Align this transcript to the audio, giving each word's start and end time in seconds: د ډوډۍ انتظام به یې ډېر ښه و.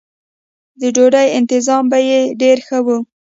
د 0.81 0.83
ډوډۍ 0.95 1.27
انتظام 1.39 1.83
به 1.91 1.99
یې 2.09 2.19
ډېر 2.41 2.57
ښه 2.67 2.79
و. 2.85 2.87